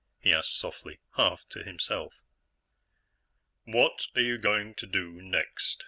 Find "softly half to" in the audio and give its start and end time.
0.57-1.63